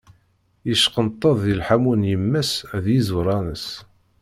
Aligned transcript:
Yeckenṭeḍ 0.67 1.37
di 1.45 1.53
lḥammu 1.59 1.93
n 2.01 2.07
yemma-s 2.11 2.51
d 2.83 2.85
yiẓuṛan-is. 2.93 3.67